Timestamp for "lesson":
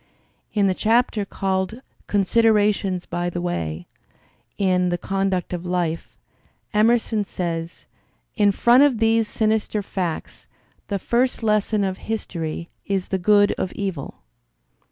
11.43-11.83